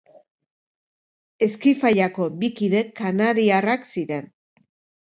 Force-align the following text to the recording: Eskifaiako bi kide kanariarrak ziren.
Eskifaiako 1.49 2.31
bi 2.41 2.51
kide 2.63 2.85
kanariarrak 3.03 3.89
ziren. 3.95 4.33